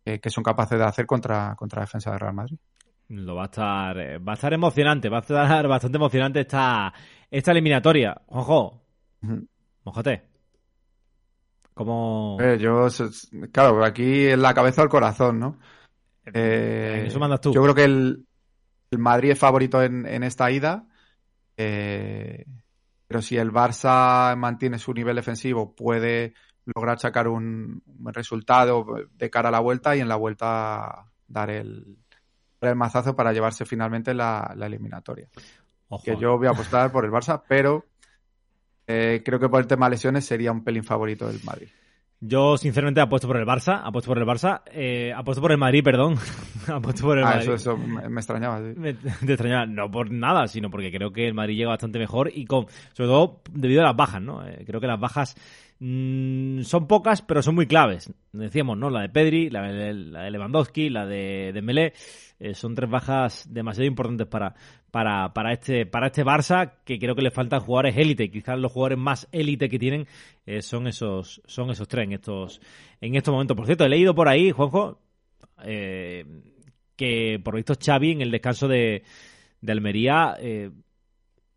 [0.05, 2.57] qué son capaces de hacer contra, contra la defensa de Real Madrid.
[3.09, 6.93] Lo va a estar, eh, va a estar emocionante, va a estar bastante emocionante esta,
[7.29, 8.21] esta eliminatoria.
[8.27, 8.81] Juanjo,
[9.83, 10.23] mojate.
[11.73, 12.37] ¿Cómo...?
[12.39, 12.87] Eh, yo,
[13.51, 15.59] claro, aquí en la cabeza o el corazón, ¿no?
[16.25, 17.53] Eh, eso mandas tú.
[17.53, 18.25] Yo creo que el,
[18.97, 20.85] Madrid es favorito en, esta ida.
[21.55, 26.35] pero si el Barça mantiene su nivel defensivo, puede
[26.65, 31.97] lograr sacar un, resultado de cara a la vuelta y en la vuelta dar el,
[32.69, 35.27] el mazazo para llevarse finalmente la, eliminatoria.
[36.03, 37.85] Que yo voy a apostar por el Barça, pero
[38.87, 41.67] eh, creo que por el tema de lesiones sería un pelín favorito del Madrid.
[42.25, 45.83] Yo, sinceramente, apuesto por el Barça, apuesto por el Barça, eh, apuesto por el Madrid,
[45.83, 46.15] perdón.
[46.67, 48.79] apuesto por el ah, Eso, eso me, extrañaba, sí.
[48.79, 48.89] Me,
[49.27, 52.67] extrañaba, no por nada, sino porque creo que el Madrid llega bastante mejor y con,
[52.93, 54.47] sobre todo debido a las bajas, ¿no?
[54.47, 55.35] Eh, creo que las bajas
[55.85, 58.09] Mm, son pocas, pero son muy claves.
[58.31, 58.89] Decíamos, ¿no?
[58.89, 59.93] La de Pedri, la de,
[60.31, 61.91] Lewandowski, la de Dembélé.
[62.39, 64.55] Eh, son tres bajas demasiado importantes para,
[64.91, 68.31] para, para, este, para este Barça, que creo que le faltan jugadores élite.
[68.31, 70.07] Quizás los jugadores más élite que tienen
[70.45, 72.61] eh, son, esos, son esos tres en estos,
[73.01, 73.57] en estos momentos.
[73.57, 75.01] Por cierto, he leído por ahí, Juanjo,
[75.65, 76.23] eh,
[76.95, 79.03] que por visto Xavi en el descanso de,
[79.59, 80.37] de Almería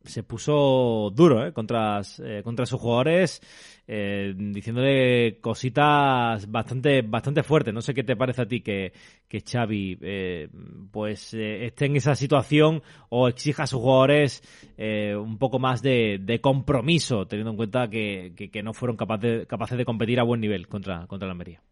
[0.07, 2.01] se puso duro contra,
[2.43, 3.43] contra sus jugadores
[3.89, 7.73] eh, diciéndole cositas bastante, bastante fuertes.
[7.73, 8.93] No sé qué te parece a ti que,
[9.29, 10.49] que Xavi eh,
[10.91, 14.43] pues eh, esté en esa situación o exija a sus jugadores
[14.77, 20.19] un poco más de, compromiso, teniendo en cuenta que, no fueron capaces, capaces de competir
[20.19, 21.63] a buen nivel contra, contra la Almería.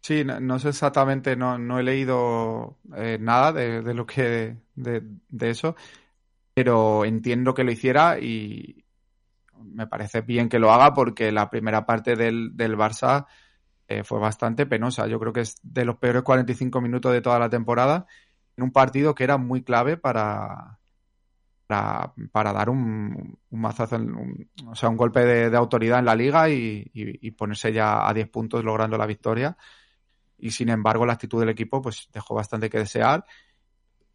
[0.00, 2.76] Sí, no, sé exactamente, no, no he leído
[3.20, 5.02] nada de, lo que de,
[5.40, 5.76] eso,
[6.54, 8.84] pero entiendo que lo hiciera y,
[9.64, 13.26] me parece bien que lo haga porque la primera parte del, del Barça
[13.88, 15.06] eh, fue bastante penosa.
[15.06, 18.06] Yo creo que es de los peores 45 minutos de toda la temporada
[18.56, 20.78] en un partido que era muy clave para,
[21.66, 23.98] para, dar un, un mazazo,
[24.66, 28.64] o sea, un golpe de, autoridad en la liga y, ponerse ya a 10 puntos
[28.64, 29.56] logrando la victoria.
[30.38, 33.24] Y sin embargo, la actitud del equipo pues dejó bastante que desear.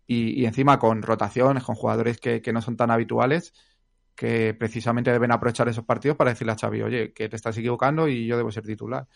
[0.07, 3.53] Y, encima con rotaciones, con jugadores que, que no son tan habituales,
[4.17, 8.07] que precisamente deben aprovechar esos partidos para decirle a Xavi, oye, que te estás equivocando
[8.07, 9.07] y yo debo ser titular.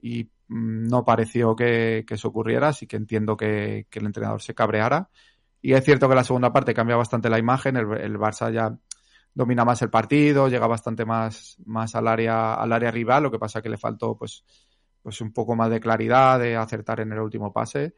[0.00, 5.10] Y mm, no pareció que, eso ocurriera, así que entiendo que, el entrenador se cabreara.
[5.60, 8.74] Y es cierto que la segunda parte cambia bastante la imagen, el, Barça ya
[9.34, 13.38] domina más el partido, llega bastante más, más al área, al área rival, lo que
[13.38, 14.44] pasa que le faltó pues,
[15.02, 17.94] pues un poco más de claridad, de acertar en el último pase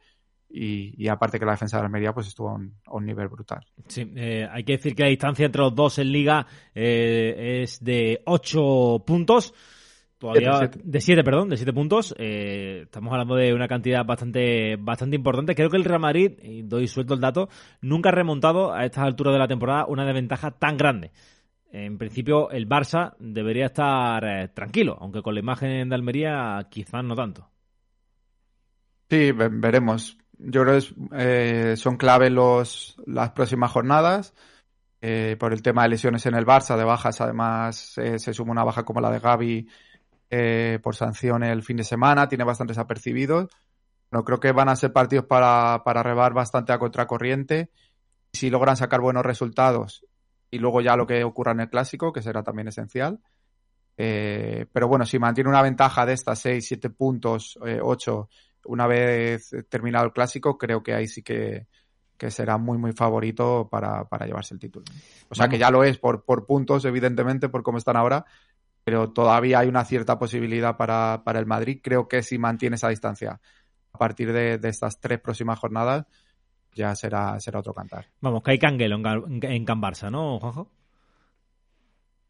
[0.53, 3.65] y, aparte que la defensa de Almería pues estuvo a un, nivel brutal.
[3.87, 7.83] Sí, eh, hay que decir que la distancia entre los dos en liga eh, es
[7.83, 9.53] de 8 puntos.
[10.17, 12.13] Todavía de 7, perdón, de 7 puntos.
[12.17, 15.55] Eh, estamos hablando de una cantidad bastante bastante importante.
[15.55, 17.49] Creo que el Real Madrid, y doy suelto el dato,
[17.81, 21.11] nunca ha remontado a estas alturas de la temporada una desventaja tan grande.
[21.71, 27.15] En principio, el Barça debería estar tranquilo, aunque con la imagen de Almería quizás no
[27.15, 27.47] tanto.
[29.09, 34.33] Sí, veremos yo creo que eh, son clave los, las próximas jornadas.
[35.03, 38.51] Eh, por el tema de lesiones en el Barça, de bajas, además eh, se suma
[38.51, 39.67] una baja como la de Gaby
[40.81, 43.49] por sanción el fin de semana, tiene bastantes apercibidos.
[44.11, 47.69] No creo que van a ser partidos para, para rebar bastante a contracorriente.
[48.31, 50.05] Si logran sacar buenos resultados
[50.49, 53.19] y luego ya lo que ocurra en el clásico, que será también esencial.
[53.97, 58.29] pero bueno, si mantiene una ventaja de estas 6, 7 puntos, 8
[58.65, 61.67] una vez terminado el clásico, creo que ahí sí que,
[62.29, 64.85] será muy, muy favorito para, llevarse el título.
[65.29, 68.25] O sea que ya lo es por, por puntos, evidentemente, por cómo están ahora,
[68.83, 71.79] pero todavía hay una cierta posibilidad para, el Madrid.
[71.83, 73.39] Creo que si mantiene esa distancia
[73.93, 76.05] a partir de, estas tres próximas jornadas,
[76.73, 78.07] ya será, será otro cantar.
[78.21, 80.69] Vamos, que hay canguelo en, en Can Barça, ¿no, Juanjo?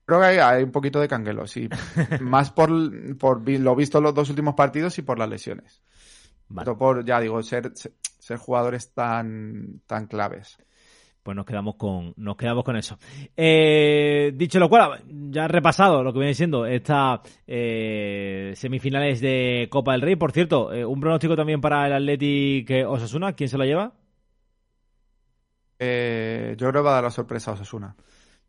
[0.06, 1.70] Creo que hay, un poquito de canguelo, sí.
[2.20, 2.70] Más por,
[3.18, 5.82] por lo visto en los dos últimos partidos y por las lesiones.
[6.78, 10.58] Por, ya digo, ser, ser jugadores tan, tan claves.
[11.24, 12.98] Pues nos quedamos con nos quedamos con eso.
[13.38, 19.68] Eh, dicho lo cual ya he repasado lo que viene siendo estas eh, semifinales de
[19.70, 20.16] Copa del Rey.
[20.16, 23.34] Por cierto eh, un pronóstico también para el Athletic Osasuna.
[23.34, 23.94] Quién se lo lleva
[25.80, 27.96] yo creo que va a dar la sorpresa a Osasuna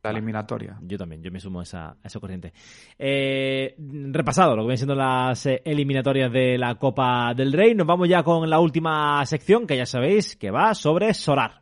[0.03, 0.77] la eliminatoria.
[0.83, 2.53] Yo también, yo me sumo a esa, esa corriente.
[2.99, 3.77] Eh,
[4.11, 8.09] repasado lo que vienen siendo las eh, eliminatorias de la Copa del Rey, nos vamos
[8.09, 11.62] ya con la última sección que ya sabéis que va sobre Solar.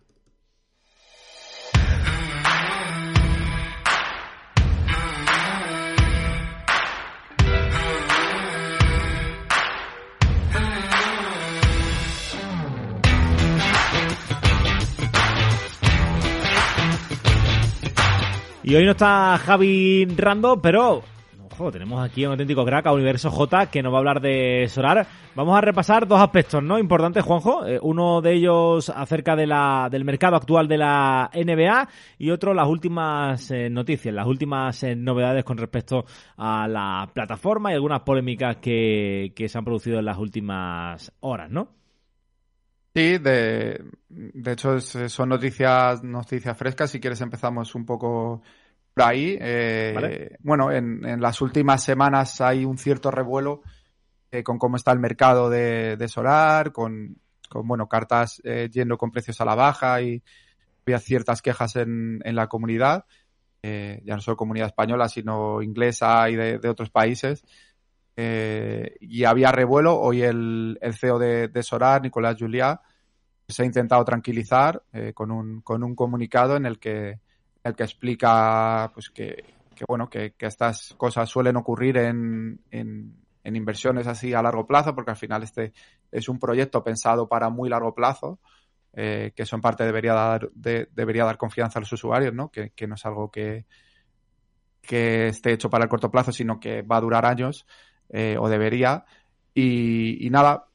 [18.70, 21.02] Y hoy no está Javi Rando, pero
[21.50, 24.68] ojo, tenemos aquí un auténtico crack a Universo J que nos va a hablar de
[24.68, 25.08] Solar.
[25.34, 26.78] Vamos a repasar dos aspectos, ¿no?
[26.78, 27.66] Importantes, Juanjo.
[27.66, 32.54] Eh, uno de ellos acerca de la, del mercado actual de la NBA y otro
[32.54, 36.04] las últimas eh, noticias, las últimas eh, novedades con respecto
[36.36, 41.50] a la plataforma y algunas polémicas que, que se han producido en las últimas horas,
[41.50, 41.80] ¿no?
[42.94, 46.90] Sí, de, de hecho son noticias, noticias frescas.
[46.90, 48.42] Si quieres empezamos un poco
[49.02, 49.36] ahí.
[49.40, 53.62] Eh, bueno, en, en, las últimas semanas hay un cierto revuelo
[54.30, 57.16] eh, con cómo está el mercado de, de solar, con,
[57.48, 60.22] con, bueno, cartas eh, yendo con precios a la baja y
[60.86, 63.04] había ciertas quejas en, en la comunidad,
[63.62, 67.44] eh, ya no solo comunidad española, sino inglesa y de, de otros países.
[68.16, 69.98] Eh, y había revuelo.
[69.98, 72.80] Hoy el, el CEO de, de, Solar, Nicolás Juliá,
[73.48, 77.18] se ha intentado tranquilizar eh, con, un, con un comunicado en el que,
[77.64, 79.44] el que explica pues que,
[79.74, 84.94] que bueno, que, que, estas cosas suelen ocurrir en, en, inversiones así a largo plazo,
[84.94, 85.72] porque al final este
[86.12, 88.38] es un proyecto pensado para muy largo plazo.
[88.92, 92.50] Eh, que eso en parte debería dar, de, debería dar confianza a los usuarios, ¿no?
[92.50, 93.66] Que, que no es algo que,
[94.82, 97.66] que esté hecho para el corto plazo, sino que va a durar años
[98.08, 99.04] eh, o debería.
[99.54, 100.66] Y nada,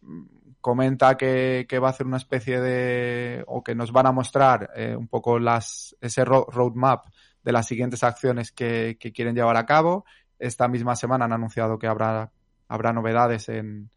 [0.65, 4.71] comenta que, que, va a hacer una especie de, o que nos van a mostrar
[4.75, 7.05] eh, un poco las, ese roadmap
[7.43, 10.05] de las siguientes acciones que, que, quieren llevar a cabo.
[10.39, 12.31] Esta misma semana han anunciado que habrá,
[12.67, 13.91] habrá novedades en,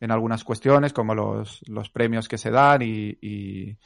[0.00, 3.78] en algunas cuestiones, como los, los premios que se dan y, y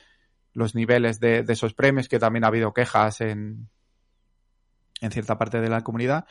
[0.52, 3.68] los niveles de, de, esos premios, que también ha habido quejas en,
[5.00, 6.26] en cierta parte de la comunidad.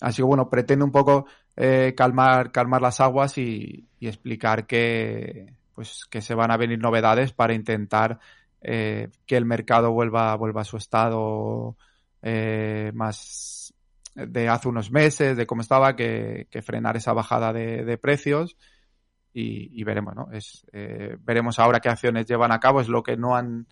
[0.00, 1.24] Así que bueno, pretende un poco
[1.60, 7.32] eh, calmar, calmar las aguas y, explicar que, pues, que se van a venir novedades
[7.32, 8.20] para intentar
[8.60, 11.76] eh, que el mercado vuelva, vuelva a su estado
[12.22, 13.74] eh, más
[14.14, 18.56] de hace unos meses, de cómo estaba, que, frenar esa bajada de, precios.
[19.32, 20.28] Y, y, veremos, ¿no?
[20.32, 23.66] Es, eh, veremos ahora qué acciones llevan a cabo, es lo que no han,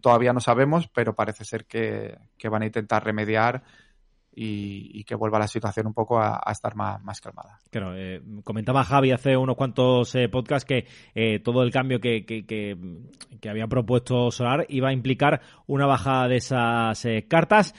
[0.00, 3.62] todavía no sabemos, pero parece ser que, que van a intentar remediar
[4.36, 7.58] y, que vuelva la situación un poco a, estar más, calmada.
[7.70, 12.24] Claro, eh, comentaba Javi hace unos cuantos eh, podcasts que eh, todo el cambio que,
[13.48, 17.74] había propuesto Solar iba a implicar una bajada de esas cartas.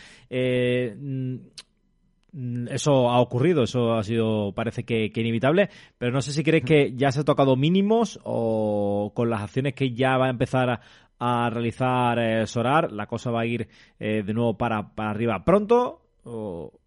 [2.70, 6.94] Eso ha ocurrido, eso ha sido, parece que, inevitable, pero no sé si crees que
[6.96, 10.82] ya se ha tocado mínimos o con las acciones que ya va a empezar
[11.18, 16.80] a, realizar Solar, la cosa va a ir de nuevo para arriba pronto o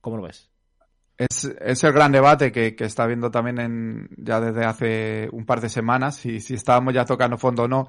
[0.00, 0.50] cómo lo ves?
[1.18, 1.44] Es,
[1.84, 5.70] el gran debate que, que está habiendo también en, ya desde hace un par de
[5.70, 7.88] semanas, y si estábamos ya tocando fondo o no,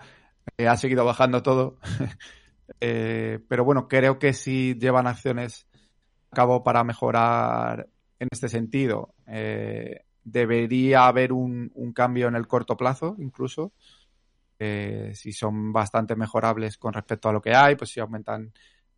[0.57, 1.77] eh, ha seguido bajando todo.
[2.79, 5.67] eh, pero bueno, creo que si llevan acciones
[6.31, 7.89] a cabo para mejorar
[8.19, 13.73] en este sentido, eh, debería haber un, un, cambio en el corto plazo, incluso.
[14.59, 18.51] Si son bastante mejorables con respecto a lo que hay, pues si aumentan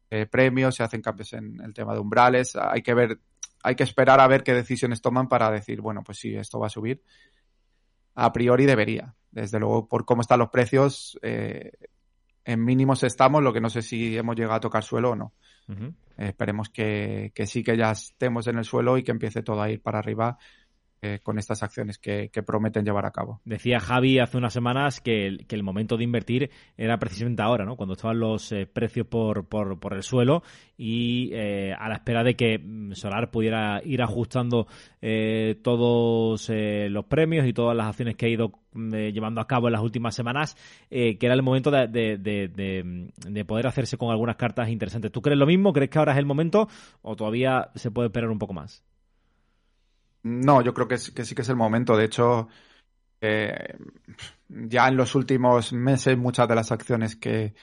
[0.10, 2.56] eh, premios, se hacen cambios en el tema de umbrales.
[2.56, 3.19] Hay que ver,
[3.63, 6.67] hay que esperar a ver qué decisiones toman para decir, bueno, pues sí, esto va
[6.67, 7.04] a subir.
[8.15, 9.15] A priori debería.
[9.32, 11.72] Desde luego, por cómo están los precios, eh,
[12.43, 15.34] en mínimos estamos, lo que no sé si hemos llegado a tocar suelo o no.
[15.67, 15.95] Uh -huh.
[16.17, 19.62] eh, esperemos que, que sí que ya estemos en el suelo y que empiece todo
[19.62, 20.38] a ir para arriba
[21.02, 23.40] eh, con estas acciones que, prometen llevar a cabo.
[23.46, 27.76] Decía Javi hace unas semanas que el, momento de invertir era precisamente ahora, ¿no?
[27.76, 30.44] Cuando estaban los eh, precios por, por, el suelo
[30.78, 34.67] y eh, a la espera de que mm, Solar pudiera ir ajustando
[35.02, 39.67] eh, todos los premios y todas las acciones que ha ido mm, llevando a cabo
[39.67, 40.58] en las últimas semanas,
[40.90, 45.12] que era el momento de, de, de, poder hacerse con algunas cartas interesantes.
[45.12, 45.71] ¿Tú crees lo mismo?
[45.71, 46.67] ¿Crees que ahora es el momento
[47.02, 48.84] o todavía se puede esperar un poco más?
[50.24, 51.96] No, yo creo que, es, que sí que es el momento.
[51.96, 52.48] De hecho,
[53.22, 53.78] eh,
[54.48, 57.54] ya en los últimos meses muchas de las acciones que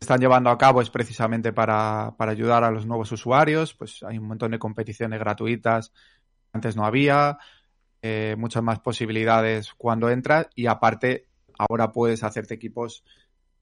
[0.00, 3.74] están llevando a cabo es precisamente para, para ayudar a los nuevos usuarios.
[3.74, 5.92] Pues hay un montón de competiciones gratuitas
[6.54, 7.36] antes no había,
[8.00, 11.26] eh, muchas más posibilidades cuando entras y aparte
[11.58, 13.04] ahora puedes hacerte equipos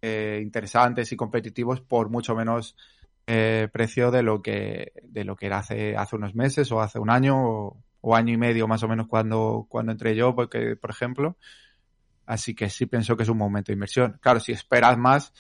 [0.03, 2.77] eh, interesantes y competitivos por mucho menos
[3.27, 6.99] eh, precio de lo que de lo que era hace hace unos meses o hace
[6.99, 10.91] un año o, año y medio más o menos cuando cuando entré yo porque por
[10.91, 11.37] ejemplo
[12.27, 15.33] así que sí pienso que es un momento de inversión claro si esperas más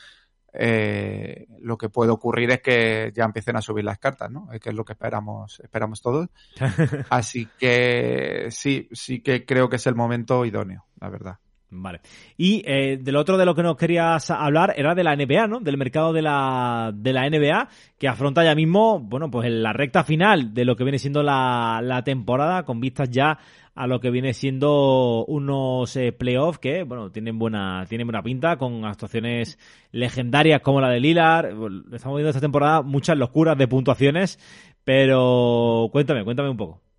[0.54, 4.48] eh, lo que puede ocurrir es que ya empiecen a subir las cartas, ¿no?
[4.60, 6.28] Que es lo que esperamos, esperamos todos.
[7.08, 11.38] Así que sí, sí que creo que es el momento idóneo, la verdad.
[11.74, 12.00] Vale.
[12.36, 15.58] Y eh, del otro de lo que nos querías hablar era de la NBA, ¿no?
[15.60, 17.68] Del mercado de la, de la NBA,
[17.98, 21.22] que afronta ya mismo, bueno, pues en la recta final de lo que viene siendo
[21.22, 23.38] la, temporada, con vistas ya
[23.74, 28.58] a lo que viene siendo unos eh, playoffs que, bueno, tienen buena, tienen buena pinta,
[28.58, 29.58] con actuaciones
[29.92, 31.54] legendarias como la de Lilar.
[31.90, 34.38] Estamos viendo esta temporada muchas locuras de puntuaciones,
[34.84, 36.91] pero cuéntame, cuéntame un poco.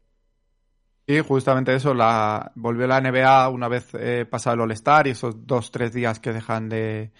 [1.06, 5.45] Sí, justamente eso, la, volvió la NBA una vez eh, pasado el All-Star y esos
[5.45, 7.12] dos, tres días que dejan de,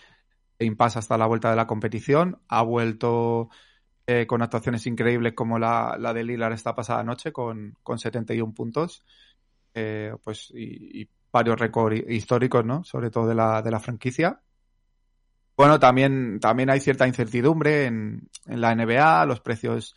[0.58, 2.42] de impasse hasta la vuelta de la competición.
[2.48, 3.50] Ha vuelto
[4.08, 8.54] eh, con actuaciones increíbles como la, la de Lillard esta pasada noche con, con 71
[8.54, 9.04] puntos.
[9.74, 12.84] Eh, pues y, varios récords históricos, ¿no?
[12.84, 14.40] Sobre todo de la, de la franquicia.
[15.58, 19.96] Bueno, también, también hay cierta incertidumbre en, en la NBA, los precios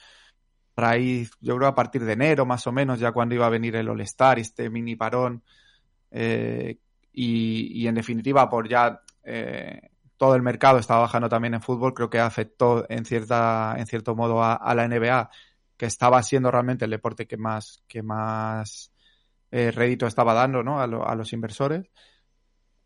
[0.76, 3.76] raíz, yo creo a partir de enero más o menos, ya cuando iba a venir
[3.76, 5.42] el All-Star, este mini parón,
[6.10, 6.78] eh,
[7.12, 11.94] y, y, en definitiva por ya eh, todo el mercado estaba bajando también en fútbol,
[11.94, 15.30] creo que afectó en cierta, en cierto modo a, la NBA,
[15.76, 18.92] que estaba siendo realmente el deporte que más, que más
[19.50, 20.80] eh, rédito estaba dando ¿no?
[20.80, 21.90] a, a los inversores.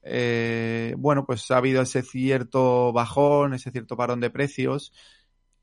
[0.03, 4.93] Eh, bueno, pues ha habido ese cierto bajón, ese cierto parón de precios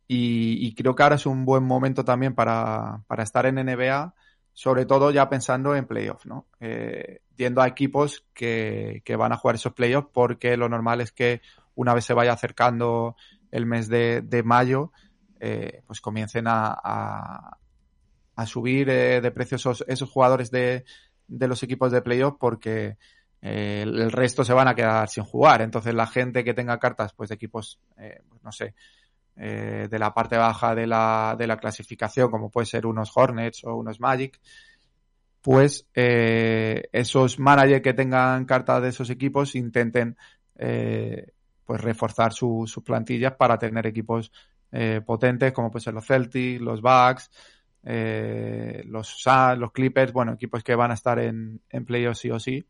[0.07, 4.13] y, creo que ahora es un buen momento también para, para estar en NBA,
[4.53, 6.47] sobre todo ya pensando en playoffs, ¿no?
[6.59, 11.11] Eh, yendo a equipos que, que, van a jugar esos playoffs porque lo normal es
[11.11, 11.41] que
[11.75, 13.15] una vez se vaya acercando
[13.51, 14.91] el mes de, mayo,
[15.39, 17.57] eh, pues comiencen a, a,
[18.35, 20.85] a subir eh, de precio esos, esos jugadores de,
[21.27, 22.97] de, los equipos de playoff porque
[23.41, 25.61] eh, el resto se van a quedar sin jugar.
[25.61, 28.75] Entonces la gente que tenga cartas pues de equipos, eh, pues, no sé,
[29.37, 33.63] eh, de la parte baja de la, de la clasificación, como puede ser unos Hornets
[33.63, 34.39] o unos Magic,
[35.41, 40.17] pues eh, esos managers que tengan cartas de esos equipos intenten
[40.57, 41.31] eh,
[41.65, 44.31] pues reforzar su, sus plantillas para tener equipos
[44.71, 47.29] eh, potentes como pueden ser los Celtics, los Bucks,
[47.83, 49.23] eh, los
[49.57, 52.65] los Clippers, bueno, equipos que van a estar en, en playoffs sí o sí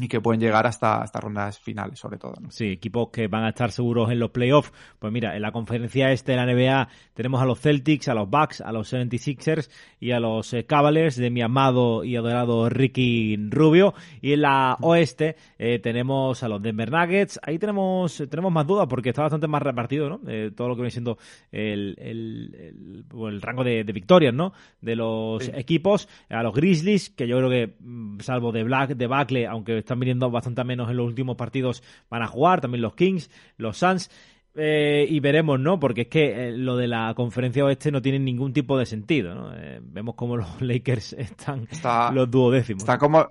[0.00, 2.34] y que pueden llegar hasta, hasta rondas finales, sobre todo.
[2.40, 2.50] ¿no?
[2.50, 4.72] Sí, equipos que van a estar seguros en los playoffs.
[4.98, 8.28] Pues mira, en la conferencia este de la NBA tenemos a los Celtics, a los
[8.28, 9.70] Bucks, a los 76ers
[10.00, 13.94] y a los eh, Cavaliers de mi amado y adorado Ricky Rubio.
[14.20, 17.38] Y en la oeste eh, tenemos a los Denver Nuggets.
[17.42, 20.20] Ahí tenemos tenemos más dudas porque está bastante más repartido, ¿no?
[20.26, 21.18] Eh, todo lo que viene siendo
[21.52, 24.52] el, el, el, el rango de, de, victorias, ¿no?
[24.80, 25.52] De los sí.
[25.54, 26.08] equipos.
[26.28, 27.76] A los Grizzlies, que yo creo que,
[28.20, 32.22] salvo de Black, de Bacle, aunque están viniendo bastante menos en los últimos partidos, van
[32.22, 34.10] a jugar, también los Kings, los Suns.
[34.56, 35.80] Eh, y veremos, ¿no?
[35.80, 39.34] Porque es que eh, lo de la conferencia oeste no tiene ningún tipo de sentido,
[39.34, 39.52] ¿no?
[39.56, 42.82] Eh, vemos como los Lakers están está, los duodécimos.
[42.84, 43.28] Está como,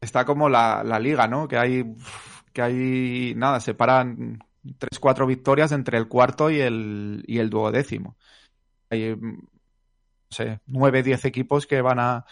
[0.00, 1.48] está como la, la liga, ¿no?
[1.48, 1.84] Que hay,
[2.52, 4.38] que hay, nada, separan
[4.78, 8.16] tres, cuatro victorias entre el cuarto y el, y el duodécimo.
[8.90, 9.38] Hay, no
[10.30, 12.24] sé, nueve, diez equipos que van a,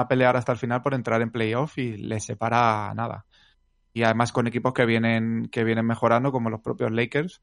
[0.00, 3.26] a pelear hasta el final por entrar en playoff y les separa nada.
[3.92, 7.42] Y además con equipos que vienen, que vienen mejorando, como los propios Lakers,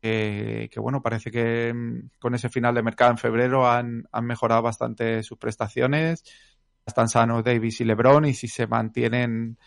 [0.00, 4.62] que bueno, parece que mm, con ese final de mercado en febrero han, han mejorado
[4.62, 6.24] bastante sus prestaciones.
[6.86, 9.58] Están sanos Davis y LeBron y si se mantienen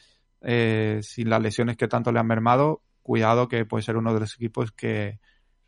[0.41, 4.21] eh, sin las lesiones que tanto le han mermado, cuidado que puede ser uno de
[4.21, 5.19] los equipos que,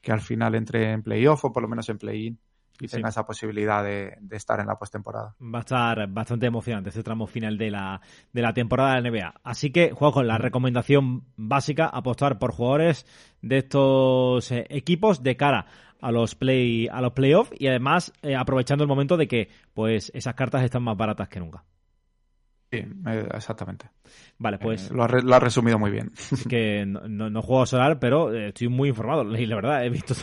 [0.01, 2.39] que al final entre en playoff o por lo menos en play-in
[2.79, 5.35] y tenga esa posibilidad de, de, estar en la postemporada.
[5.41, 8.01] Va a estar bastante emocionante este tramo final de la,
[8.31, 9.33] de la temporada de la NBA.
[9.43, 13.05] Así que, juego con la recomendación básica, apostar por jugadores
[13.41, 15.65] de estos eh, equipos de cara
[16.01, 20.11] a los play a los playoffs y además eh, aprovechando el momento de que pues
[20.13, 21.63] esas cartas están más baratas que nunca.
[22.73, 23.85] Sí, eh, exactamente.
[24.39, 24.89] Vale, pues.
[24.89, 26.11] Eh, lo, ha re, lo, ha resumido muy bien.
[26.49, 29.23] Que no, no, no, juego a Solar, pero eh, estoy muy informado.
[29.37, 30.15] Y la verdad, he visto.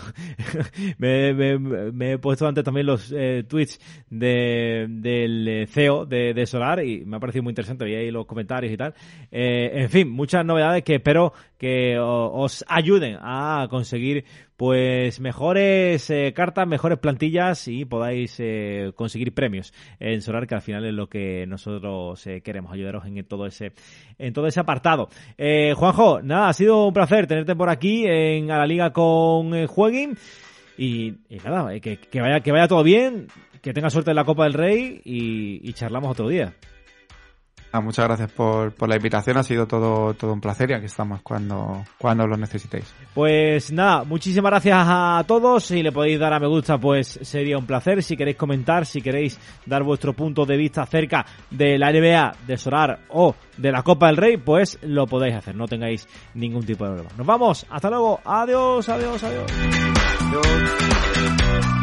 [0.98, 3.78] me, me, me, he puesto antes también los eh, tweets
[4.10, 7.84] de, del CEO de, de, Solar y me ha parecido muy interesante.
[7.84, 8.94] Vi ahí los comentarios y tal.
[9.30, 14.24] Eh, en fin, muchas novedades que espero que os ayuden a conseguir
[14.60, 20.60] pues mejores eh, cartas, mejores plantillas y podáis eh, conseguir premios en Solar, que al
[20.60, 23.72] final es lo que nosotros eh, queremos, ayudaros en todo ese,
[24.18, 25.08] en todo ese apartado.
[25.38, 29.54] Eh, Juanjo, nada, ha sido un placer tenerte por aquí en a la liga con
[29.54, 30.18] eh, Jueguin.
[30.76, 33.28] Y, nada, que, que, vaya, que vaya todo bien,
[33.62, 36.52] que tenga suerte en la Copa del Rey y charlamos otro día.
[37.72, 40.86] Ah, muchas gracias por, por, la invitación, ha sido todo, todo un placer y aquí
[40.86, 42.92] estamos cuando, cuando lo necesitéis.
[43.14, 47.56] Pues nada, muchísimas gracias a todos, si le podéis dar a me gusta pues sería
[47.58, 51.92] un placer, si queréis comentar, si queréis dar vuestro punto de vista acerca de la
[51.92, 56.08] NBA, de Sorar o de la Copa del Rey, pues lo podéis hacer, no tengáis
[56.34, 57.10] ningún tipo de problema.
[57.16, 59.52] Nos vamos, hasta luego, adiós, adiós, adiós.
[60.32, 61.79] adiós.